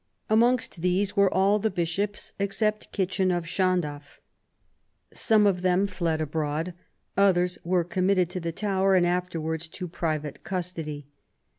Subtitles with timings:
[0.31, 4.19] Amongst these were all the Bishops, except Kitchin of Llandaff.
[5.13, 6.73] Some of them fled abroad;
[7.15, 8.81] others were committed to the 54 QUEEN ELIZABETH.
[8.81, 11.05] ■ Tower and afterwards to private custody.